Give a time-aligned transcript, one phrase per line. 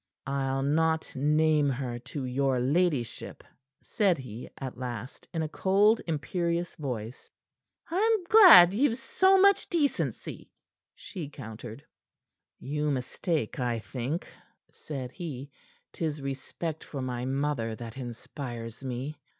[0.25, 3.43] "I'll not name her to your ladyship,"
[3.83, 7.31] said he at, last, in a cold, imperious voice.
[7.91, 10.49] "I'm glad ye've so much decency,"
[10.95, 11.85] she countered.
[12.59, 14.27] "You mistake, I think,"
[14.71, 15.51] said he.
[15.93, 19.19] "'Tis respect for my mother that inspires me."